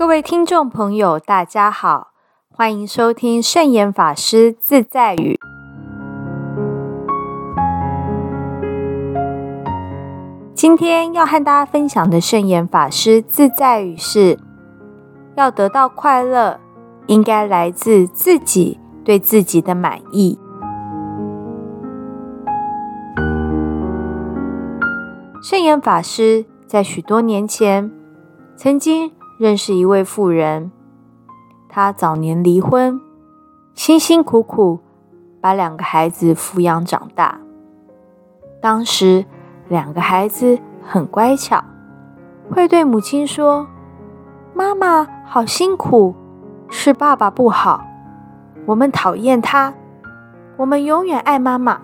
[0.00, 2.12] 各位听众朋友，大家好，
[2.50, 5.38] 欢迎收听圣严法师自在语。
[10.54, 14.38] 今天要和大家分享的圣严法师自在语是：
[15.36, 16.58] 要得到快乐，
[17.06, 20.38] 应该来自自己对自己的满意。
[25.42, 27.92] 圣严法师在许多年前
[28.56, 30.70] 曾经认识一位妇人，
[31.66, 33.00] 她早年离婚，
[33.72, 34.80] 辛辛苦苦
[35.40, 37.40] 把两个孩子抚养长大。
[38.60, 39.24] 当时
[39.66, 41.64] 两个孩子很乖巧，
[42.50, 43.66] 会对母亲说
[44.52, 46.14] ：“妈妈好辛苦，
[46.68, 47.82] 是爸爸不好，
[48.66, 49.72] 我们讨厌他，
[50.58, 51.80] 我们永远爱妈妈，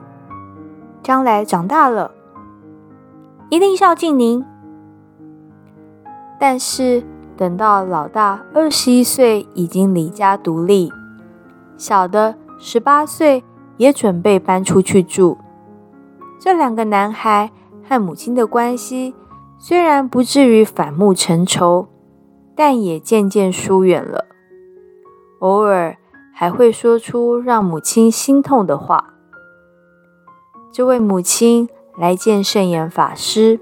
[1.02, 2.10] 将来长大了。”
[3.48, 4.45] 一定孝敬您。
[6.38, 7.02] 但是
[7.37, 10.90] 等到老大二十一岁，已经离家独立；
[11.76, 13.45] 小的十八岁，
[13.76, 15.38] 也准备搬出去住。
[16.38, 17.51] 这两个男孩
[17.87, 19.15] 和母亲的关系
[19.59, 21.88] 虽然不至于反目成仇，
[22.54, 24.24] 但也渐渐疏远了。
[25.40, 25.96] 偶尔
[26.32, 29.15] 还会说出让母亲心痛的话。
[30.73, 31.68] 这位母亲。
[31.98, 33.59] 来见圣严法师，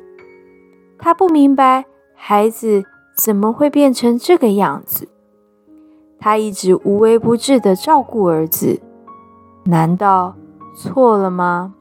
[0.98, 1.84] 她不明白
[2.16, 2.83] 孩子
[3.17, 5.09] 怎么会变成这个样子。
[6.19, 8.81] 他一直无微不至的照顾儿子，
[9.65, 10.34] 难道
[10.77, 11.75] 错了吗？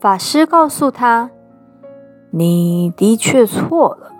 [0.00, 1.30] 法师告诉他
[2.30, 4.12] ：“你的确错了，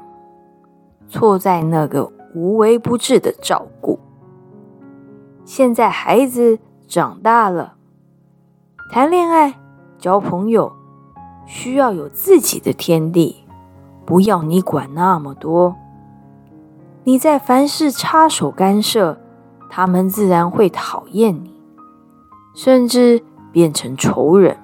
[1.08, 3.98] 错在那个无微不至的照顾。
[5.44, 7.74] 现在孩子长大了，
[8.90, 9.60] 谈恋爱。”
[9.98, 10.72] 交朋友
[11.44, 13.44] 需要有自己的天地，
[14.08, 15.76] 不要你管那么多。
[17.04, 19.18] 你在凡事插手干涉，
[19.68, 21.60] 他们自然会讨厌你，
[22.54, 23.22] 甚至
[23.52, 24.56] 变成仇人。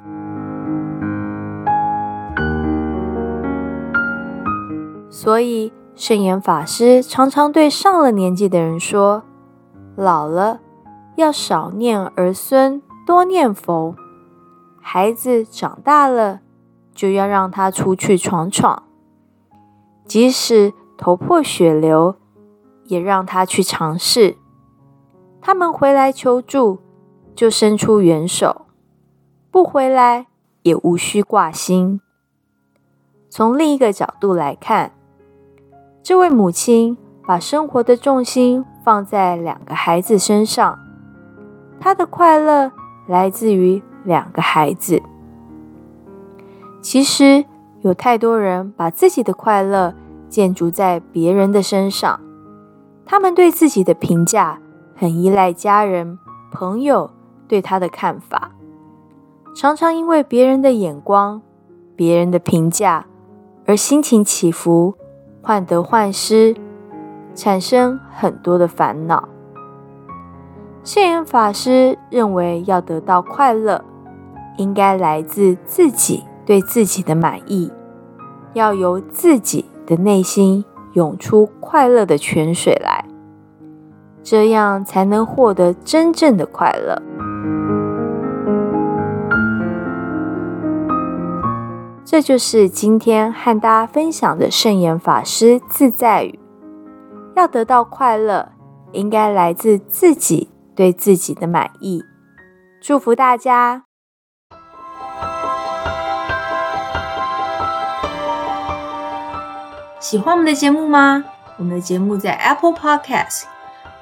[5.10, 9.24] 所以圣严法师常常对上了年纪的人说
[9.94, 10.60] ：“老了
[11.16, 13.94] 要少念儿孙，多念佛。”
[14.80, 16.40] 孩子长大了，
[16.94, 18.84] 就要让他出去闯闯，
[20.04, 22.16] 即使头破血流，
[22.84, 24.36] 也让他去尝试。
[25.40, 26.78] 他们回来求助，
[27.34, 28.66] 就伸出援手；
[29.50, 30.26] 不回来，
[30.62, 32.00] 也无需挂心。
[33.28, 34.92] 从另一个角度来看，
[36.02, 40.78] 这位母亲把生活的重心放在两个孩子身上，
[41.80, 42.70] 她的快乐
[43.06, 43.82] 来自于。
[44.06, 45.02] 两个孩子，
[46.82, 47.46] 其实
[47.84, 49.92] 有太多人把自己的快乐
[50.30, 52.18] 建筑在别人的身上，
[53.04, 54.58] 他们对自己的评价
[54.96, 56.18] 很依赖家人、
[56.50, 57.10] 朋友
[57.46, 58.52] 对他的看法，
[59.54, 61.42] 常常因为别人的眼光、
[61.94, 63.04] 别人的评价
[63.66, 64.94] 而心情起伏、
[65.42, 66.56] 患得患失，
[67.34, 69.28] 产生很多的烦恼。
[70.82, 73.84] 圣严法师认为，要得到快乐。
[74.56, 77.72] 应该来自自己对自己的满意，
[78.52, 83.04] 要由自己的内心涌出快乐的泉水来，
[84.22, 87.02] 这样才能获得真正的快乐。
[92.04, 96.38] 这就是今天和大家分享的圣严法师自在语：
[97.34, 98.52] 要得到快乐，
[98.92, 102.04] 应该来自自己对自己的满意。
[102.80, 103.84] 祝福大家！
[110.04, 111.24] 喜欢我们的节目吗？
[111.56, 113.44] 我们的节目在 Apple Podcast、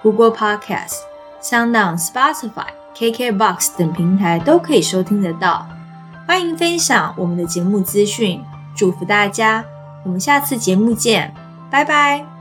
[0.03, 0.97] Google Podcast、
[1.41, 5.65] SoundOn、Spotify、KKBox 等平台都可以收听得到。
[6.27, 8.45] 欢迎分享我们的节目资讯，
[8.75, 9.65] 祝福大家！
[10.05, 11.33] 我们下次节目见，
[11.71, 12.32] 拜拜。